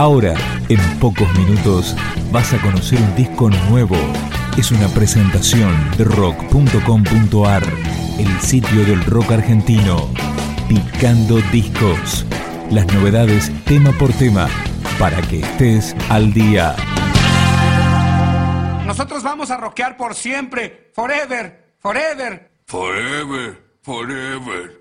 Ahora, 0.00 0.34
en 0.70 0.80
pocos 0.98 1.30
minutos, 1.36 1.94
vas 2.32 2.54
a 2.54 2.62
conocer 2.62 2.98
un 2.98 3.14
disco 3.16 3.50
nuevo. 3.68 3.98
Es 4.56 4.70
una 4.70 4.88
presentación 4.88 5.76
de 5.98 6.04
rock.com.ar, 6.04 7.62
el 8.18 8.40
sitio 8.40 8.86
del 8.86 9.04
rock 9.04 9.32
argentino. 9.32 10.08
Picando 10.70 11.36
discos. 11.52 12.24
Las 12.70 12.86
novedades 12.94 13.52
tema 13.66 13.92
por 13.92 14.10
tema, 14.14 14.48
para 14.98 15.20
que 15.20 15.40
estés 15.40 15.94
al 16.08 16.32
día. 16.32 16.74
Nosotros 18.86 19.22
vamos 19.22 19.50
a 19.50 19.58
rockear 19.58 19.98
por 19.98 20.14
siempre, 20.14 20.88
forever, 20.94 21.74
forever. 21.78 22.50
Forever, 22.64 23.62
forever. 23.82 24.79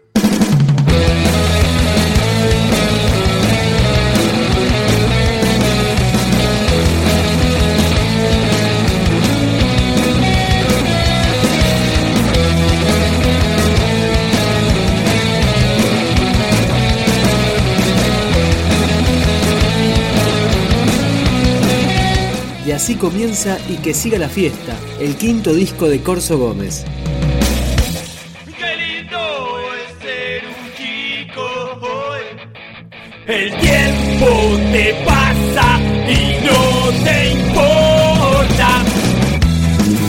Comienza 22.95 23.57
y 23.67 23.77
que 23.77 23.93
siga 23.93 24.17
la 24.17 24.29
fiesta, 24.29 24.75
el 24.99 25.15
quinto 25.15 25.53
disco 25.53 25.87
de 25.87 26.01
Corso 26.01 26.37
Gómez. 26.37 26.85
El 33.27 33.55
tiempo 33.59 34.25
te 34.71 34.93
pasa 35.05 35.79
y 36.07 36.43
no 36.43 37.03
te 37.03 37.29
importa. 37.29 38.83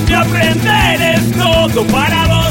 Y 0.09 0.13
aprender 0.13 1.17
es 1.17 1.33
todo 1.33 1.85
para 1.89 2.27
vos. 2.29 2.50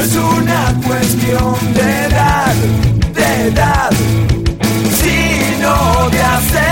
Es 0.00 0.14
una 0.14 0.74
cuestión 0.86 1.74
de 1.74 2.04
edad, 2.06 2.54
de 3.14 3.48
edad, 3.48 3.90
sino 5.02 6.10
de 6.10 6.22
hacerte 6.22 6.67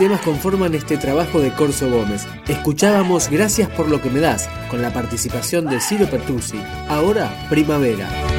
temas 0.00 0.22
conforman 0.22 0.74
este 0.74 0.96
trabajo 0.96 1.42
de 1.42 1.52
Corso 1.52 1.90
Gómez. 1.90 2.26
Escuchábamos 2.48 3.28
Gracias 3.28 3.68
por 3.68 3.90
lo 3.90 4.00
que 4.00 4.08
me 4.08 4.20
das, 4.20 4.48
con 4.70 4.80
la 4.80 4.94
participación 4.94 5.66
de 5.66 5.78
Ciro 5.78 6.08
Pertusi. 6.08 6.58
Ahora, 6.88 7.30
Primavera. 7.50 8.29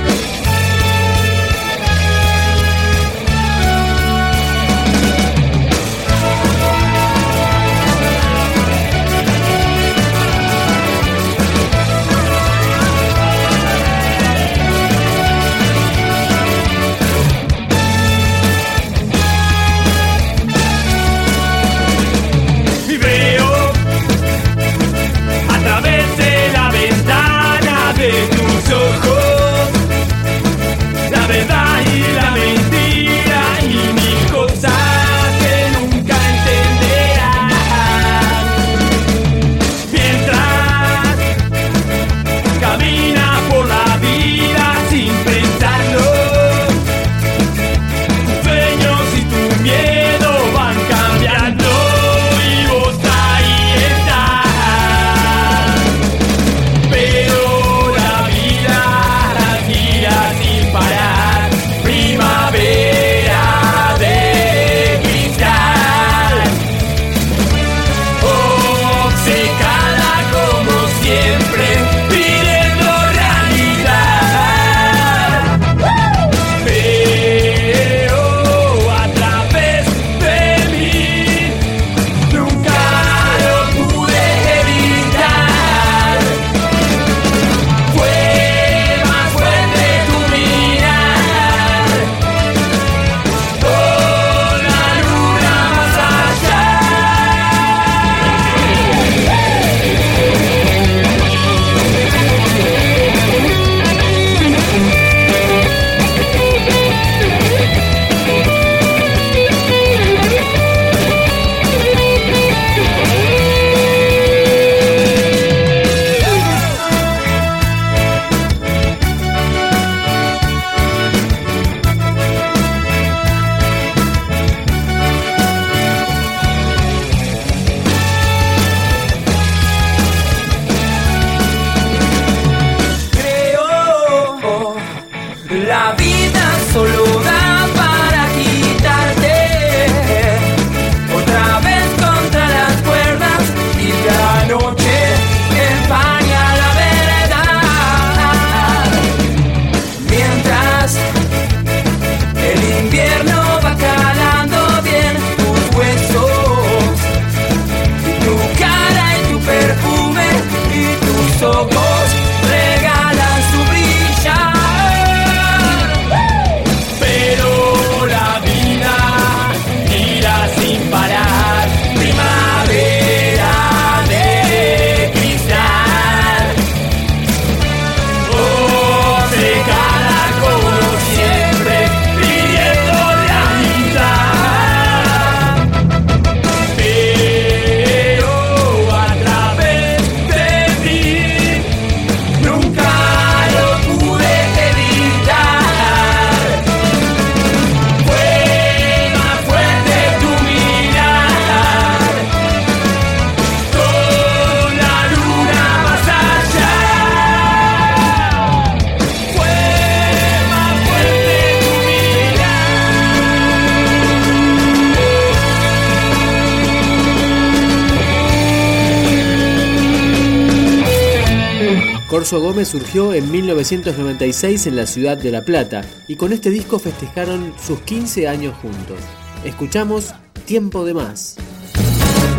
Gómez 222.39 222.69
surgió 222.69 223.13
en 223.13 223.29
1996 223.29 224.67
en 224.67 224.75
la 224.75 224.85
ciudad 224.85 225.17
de 225.17 225.31
La 225.31 225.41
Plata 225.41 225.81
y 226.07 226.15
con 226.15 226.31
este 226.31 226.49
disco 226.49 226.79
festejaron 226.79 227.53
sus 227.61 227.81
15 227.81 228.27
años 228.27 228.55
juntos. 228.61 228.97
Escuchamos 229.43 230.13
Tiempo 230.45 230.85
de 230.85 230.93
Más. 230.93 231.35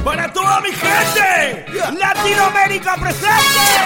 Para 0.05 0.33
toda 0.33 0.61
mi 0.61 0.71
gente, 0.71 1.67
Latinoamérica 1.99 2.97
presente. 2.97 3.82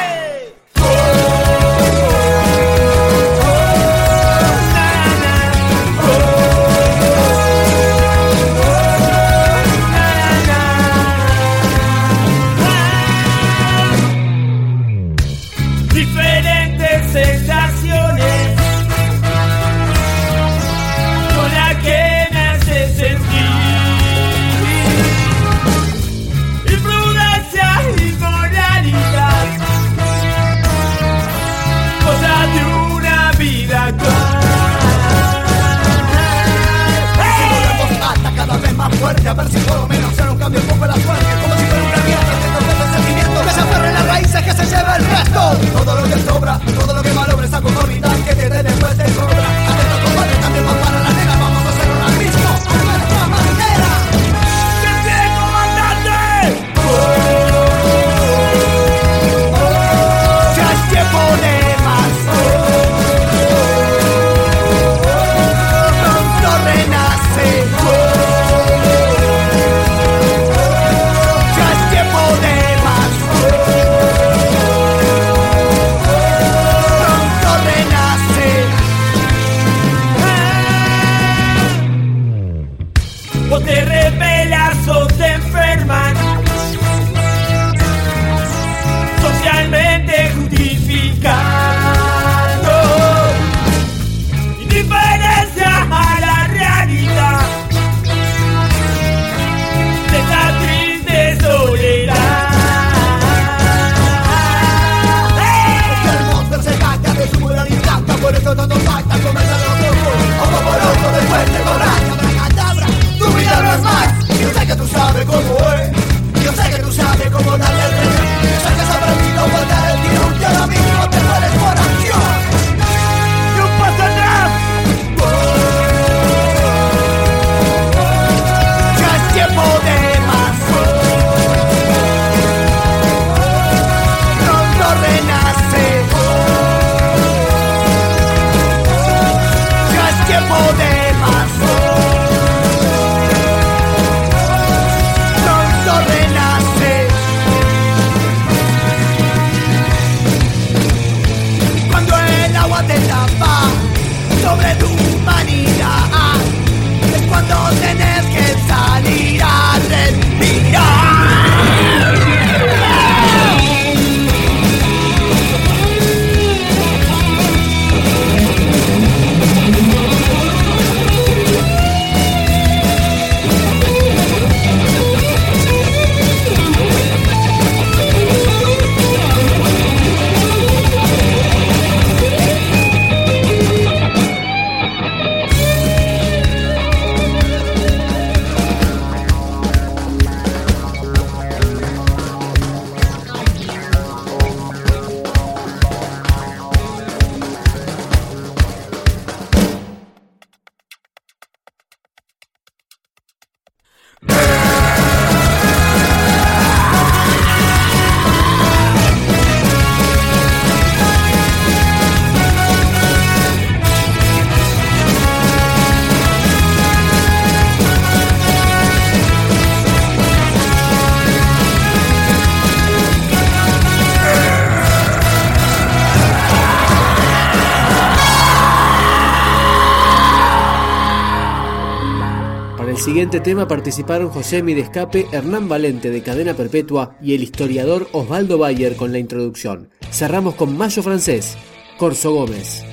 siguiente 233.17 233.41
tema 233.41 233.67
participaron 233.67 234.29
José 234.29 234.63
Mi 234.63 234.75
de 234.75 234.83
Escape, 234.83 235.27
Hernán 235.33 235.71
Valente 235.71 236.11
de 236.11 236.23
Cadena 236.23 236.53
Perpetua 236.53 237.17
y 237.23 237.35
el 237.35 237.43
historiador 237.43 238.09
Osvaldo 238.13 238.59
Bayer 238.59 238.95
con 238.95 239.11
la 239.11 239.19
introducción. 239.19 239.89
Cerramos 240.11 240.55
con 240.55 240.77
Mayo 240.77 241.03
Francés, 241.03 241.57
Corso 241.97 242.35
Gómez. 242.35 242.85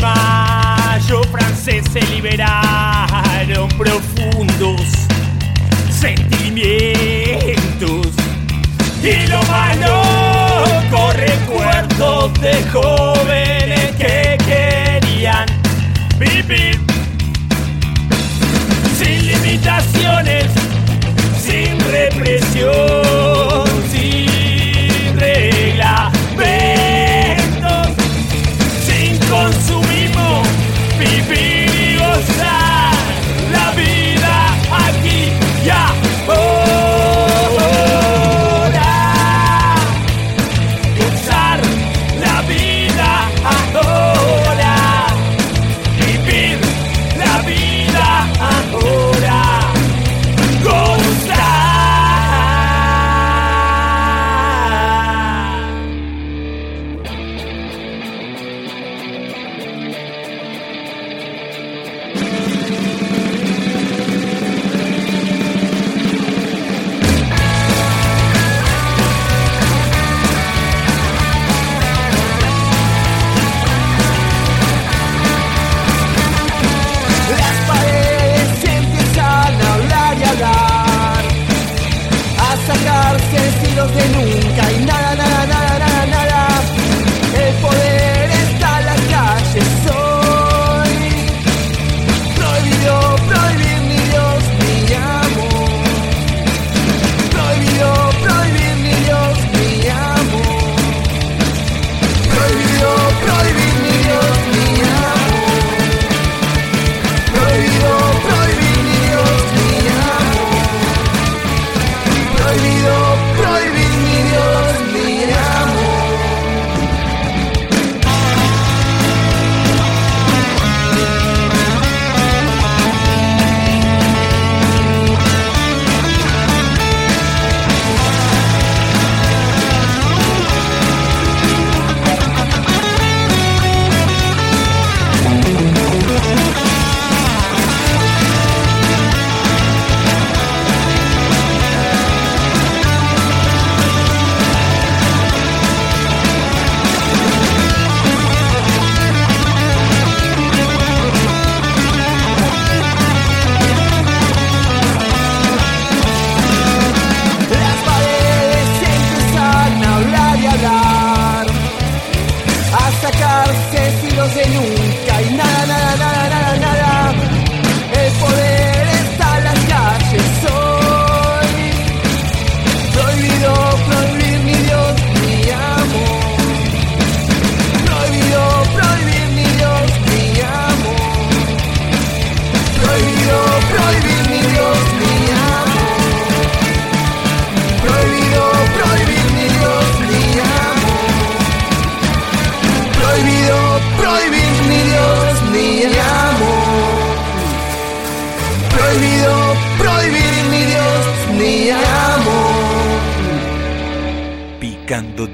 Mayo 0.00 1.22
se 1.92 2.00
libera 2.14 2.47
profundos 3.78 4.82
sentimientos 5.88 8.08
y 9.00 9.26
lo 9.28 9.40
más 9.44 9.78
loco 9.78 11.12
recuerdos 11.12 12.34
de 12.40 12.60
jóvenes 12.72 13.94
que 13.96 14.36
querían 14.44 15.46
vivir 16.18 16.80
sin 18.98 19.26
limitaciones, 19.28 20.46
sin 21.40 21.78
represión. 21.92 23.07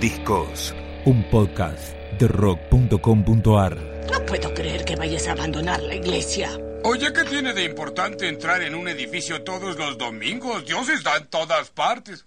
discos. 0.05 0.75
Un 1.07 1.23
podcast 1.31 1.97
de 2.19 2.29
rock.com.ar. 2.29 3.75
No 4.13 4.27
puedo 4.27 4.53
creer 4.53 4.85
que 4.85 4.97
vayas 4.97 5.27
a 5.29 5.33
abandonar 5.33 5.83
la 5.83 5.95
iglesia. 5.95 6.51
Oye, 6.83 7.11
¿qué 7.15 7.25
tiene 7.25 7.55
de 7.55 7.65
importante 7.65 8.29
entrar 8.29 8.61
en 8.61 8.75
un 8.75 8.87
edificio 8.87 9.43
todos 9.43 9.79
los 9.79 9.97
domingos? 9.97 10.67
Dios 10.67 10.91
está 10.91 11.17
en 11.17 11.27
todas 11.29 11.71
partes. 11.71 12.23